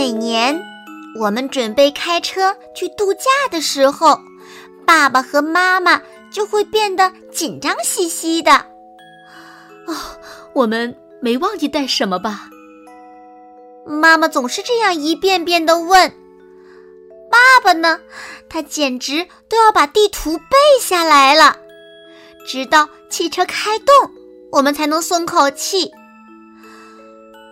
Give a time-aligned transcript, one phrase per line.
[0.00, 0.64] 每年，
[1.14, 4.18] 我们准备开车去度假的时候，
[4.86, 6.00] 爸爸和妈妈
[6.32, 8.50] 就会变得紧张兮兮的。
[9.86, 9.94] 哦，
[10.54, 12.48] 我们没忘记带什么吧？
[13.84, 16.10] 妈妈总是这样一遍遍的问。
[17.30, 18.00] 爸爸呢？
[18.48, 21.58] 他简直都要把地图背下来了，
[22.46, 24.10] 直到汽车开动，
[24.50, 25.90] 我们才能松口气。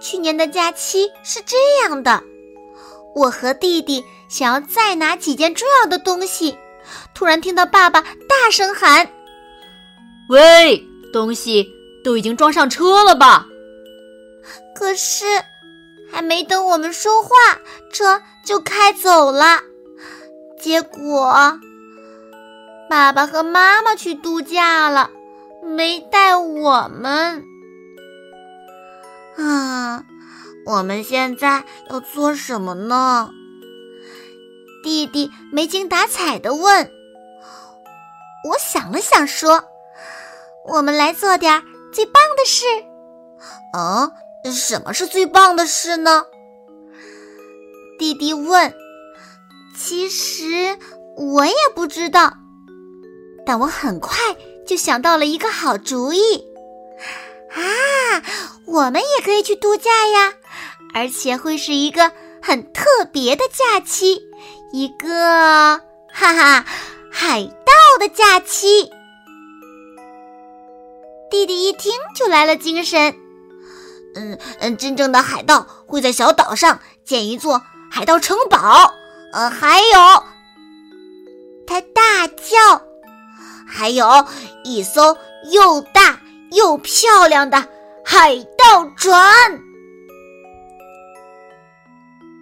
[0.00, 2.24] 去年的假期是这样的：
[3.14, 6.56] 我和弟弟想要再拿几件重要的东西，
[7.14, 9.10] 突然听到爸爸大声喊
[10.30, 11.66] ：“喂，东西
[12.04, 13.46] 都已经装上车了吧？”
[14.74, 15.24] 可是
[16.10, 17.30] 还没等我们说话，
[17.92, 19.60] 车就开走了。
[20.58, 21.58] 结果
[22.88, 25.10] 爸爸和妈妈去度假了，
[25.62, 27.44] 没带我们。
[29.36, 30.04] 啊，
[30.66, 33.30] 我们现在要做什么呢？
[34.82, 36.90] 弟弟没精打采的问。
[38.48, 39.64] 我想了想，说
[40.66, 42.64] ：“我们来做点最棒的事。”
[43.72, 44.10] 啊，
[44.52, 46.24] 什么是最棒的事呢？
[47.98, 48.74] 弟弟问。
[49.76, 50.78] 其实
[51.16, 52.34] 我也不知道，
[53.46, 54.14] 但我很快
[54.66, 56.44] 就想到了一个好主意。
[57.50, 58.22] 啊，
[58.66, 60.34] 我们也可以去度假呀，
[60.92, 64.20] 而且会是一个很特别的假期，
[64.72, 65.08] 一个
[66.12, 66.64] 哈哈
[67.10, 68.90] 海盗的假期。
[71.30, 73.14] 弟弟一听就来了精神。
[74.16, 78.92] 嗯嗯，真正的海盗会在小岛上建一座海盗城堡。
[79.32, 80.24] 呃，还有，
[81.68, 82.82] 他大叫，
[83.64, 84.26] 还有
[84.64, 85.16] 一艘
[85.52, 86.18] 又大
[86.50, 87.64] 又漂亮的
[88.04, 89.62] 海盗船。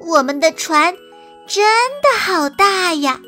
[0.00, 0.96] 我们的船
[1.46, 1.62] 真
[2.02, 3.20] 的好大呀！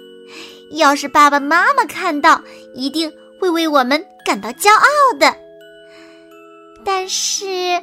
[0.72, 2.42] 要是爸爸妈妈看到，
[2.74, 5.36] 一定会为我们感到骄傲的。
[6.84, 7.82] 但是，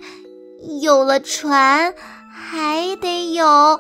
[0.82, 1.94] 有了船，
[2.34, 3.46] 还得有。
[3.46, 3.80] 啊！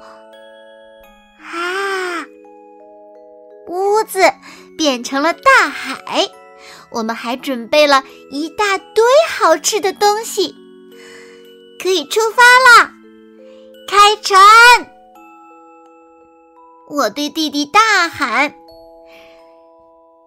[3.67, 4.31] 屋子
[4.77, 6.29] 变成了大海，
[6.91, 10.53] 我们还准备了一大堆好吃的东西，
[11.81, 12.93] 可以出发啦！
[13.87, 14.39] 开船！
[16.89, 18.55] 我对弟弟大喊：“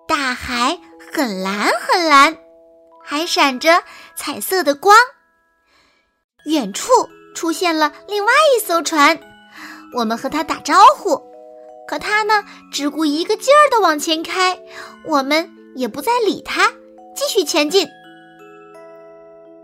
[0.06, 0.78] 大海
[1.12, 2.38] 很蓝很蓝，
[3.02, 3.82] 还闪着
[4.14, 4.96] 彩色的光。”
[6.46, 6.92] 远处
[7.34, 9.18] 出现了另外一艘船。
[9.96, 11.20] 我们和他打招呼，
[11.88, 14.62] 可他呢，只顾一个劲儿的往前开，
[15.04, 16.70] 我们也不再理他，
[17.16, 17.88] 继续前进。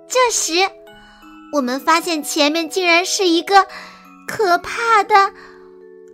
[0.08, 0.68] 这时，
[1.52, 3.68] 我们发现前面竟然是一个
[4.26, 5.32] 可怕的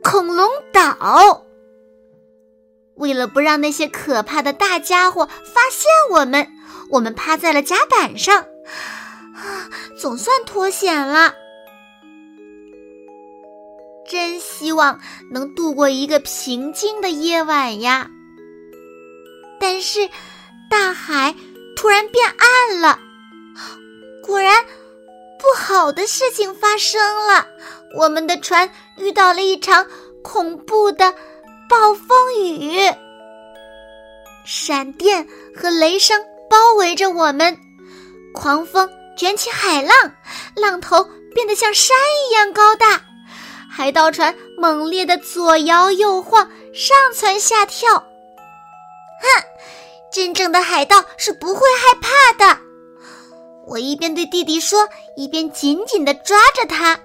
[0.04, 1.46] 恐龙岛。
[2.94, 6.46] 为了不让那些可怕的大家伙发现我们，
[6.90, 11.34] 我们趴在了甲板上，啊，总算脱险了。
[14.06, 15.00] 真希望
[15.32, 18.10] 能度过一个平静的夜晚呀！
[19.58, 20.08] 但是
[20.70, 21.34] 大海
[21.74, 23.00] 突然变暗了，
[24.22, 24.64] 果然
[25.38, 27.48] 不好的事情发生了。
[27.96, 29.86] 我们的船遇到了一场
[30.22, 31.12] 恐怖的
[31.68, 32.92] 暴风雨，
[34.44, 37.56] 闪电和雷声包围着我们，
[38.34, 39.94] 狂风卷起海浪，
[40.56, 41.96] 浪头变得像山
[42.28, 43.00] 一样高大。
[43.70, 47.92] 海盗船猛烈的左摇右晃，上蹿下跳。
[47.94, 49.44] 哼，
[50.12, 52.60] 真正的海盗是不会害怕的。
[53.66, 56.98] 我一边对弟弟说，一边紧紧的抓着他。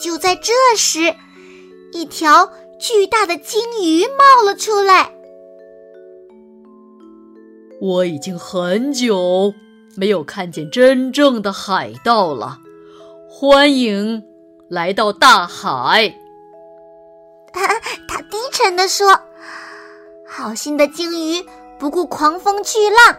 [0.00, 1.14] 就在这时，
[1.92, 5.12] 一条巨大的鲸鱼冒了出来。
[7.80, 9.52] 我已经很久
[9.96, 12.58] 没有看见真正的海盗了，
[13.28, 14.22] 欢迎。
[14.68, 16.14] 来到大海，
[17.52, 19.20] 他低沉地说
[20.26, 21.44] ：“好心的鲸鱼
[21.78, 23.18] 不顾狂风巨浪，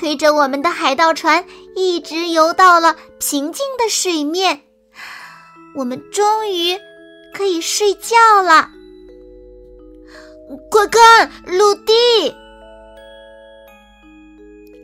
[0.00, 1.44] 推着我们的海盗船
[1.76, 4.62] 一直游到了平静的水面，
[5.74, 6.78] 我们终于
[7.32, 8.70] 可以睡觉了。
[10.70, 11.92] 快看，陆地！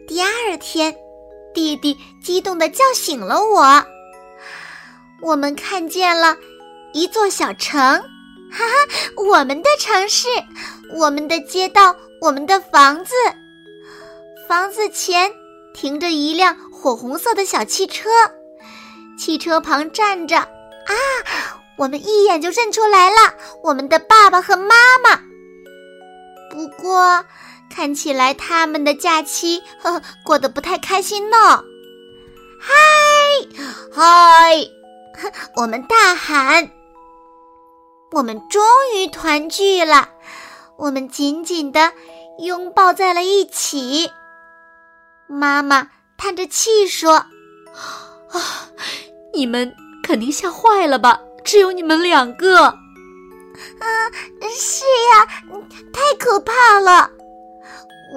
[0.09, 0.97] 第二天，
[1.55, 3.85] 弟弟激动的叫醒了我。
[5.23, 6.37] 我们看见了
[6.93, 8.01] 一座小城，哈
[8.51, 8.75] 哈，
[9.17, 10.29] 我们的城市，
[10.97, 13.15] 我们的街道，我们的房子。
[14.49, 15.31] 房子前
[15.73, 18.09] 停着一辆火红色的小汽车，
[19.17, 20.49] 汽车旁站着
[20.87, 20.95] 啊，
[21.77, 25.21] 我们一眼就认出来了，我们的爸爸和妈妈。
[26.51, 27.25] 不过，
[27.71, 31.63] 看起来他们的假期呵呵过得不太开心呢。
[32.61, 32.75] 嗨，
[33.93, 34.57] 嗨，
[35.57, 36.71] 我们大喊，
[38.11, 38.63] 我们终
[38.95, 40.09] 于团聚了，
[40.77, 41.93] 我们紧紧的
[42.41, 44.11] 拥抱在了一起。
[45.29, 45.89] 妈妈
[46.19, 47.15] 叹着气说
[48.33, 48.69] ：“啊，
[49.33, 49.75] 你们
[50.11, 51.21] 肯定吓坏了吧？
[51.45, 52.65] 只有你们两个。”
[53.79, 53.87] 啊，
[54.51, 55.27] 是呀，
[55.93, 57.09] 太可怕了！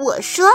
[0.02, 0.50] 我说，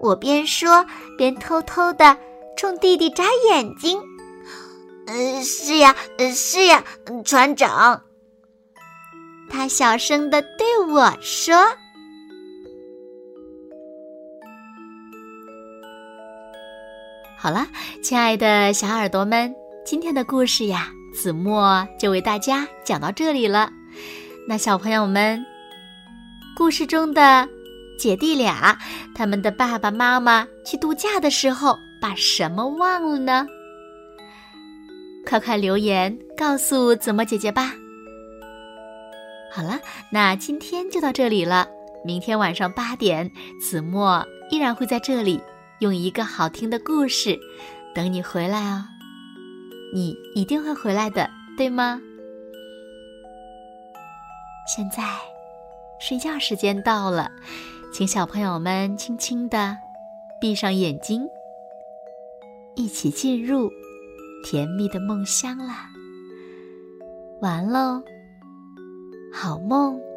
[0.00, 0.86] 我边说
[1.18, 2.16] 边偷偷的
[2.56, 4.00] 冲弟弟眨眼睛。
[5.06, 5.94] 嗯，是呀，
[6.34, 6.82] 是呀，
[7.22, 8.02] 船长。
[9.50, 11.54] 他小声的对我说
[17.40, 17.68] ：“好了，
[18.02, 19.54] 亲爱的小耳朵们，
[19.86, 23.70] 今天的故事呀。”子墨就为大家讲到这里了。
[24.46, 25.44] 那小朋友们，
[26.56, 27.48] 故事中的
[27.98, 28.76] 姐弟俩，
[29.14, 33.46] 他们的爸爸妈妈去度假的时候，把什么忘了呢？
[35.26, 37.72] 快快留言告诉子墨姐姐吧。
[39.50, 39.80] 好了，
[40.12, 41.66] 那今天就到这里了。
[42.04, 43.30] 明天晚上八点，
[43.60, 45.40] 子墨依然会在这里，
[45.80, 47.38] 用一个好听的故事
[47.94, 48.84] 等你回来哦。
[49.94, 52.00] 你一定会回来的，对吗？
[54.66, 55.02] 现在
[55.98, 57.30] 睡觉时间到了，
[57.92, 59.76] 请小朋友们轻轻的
[60.40, 61.26] 闭上眼睛，
[62.76, 63.70] 一起进入
[64.44, 65.88] 甜蜜的梦乡啦！
[67.40, 68.02] 完喽，
[69.32, 70.07] 好梦。